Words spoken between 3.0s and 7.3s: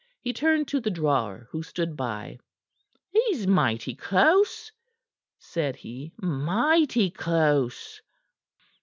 "He's mighty close," said he. "Mighty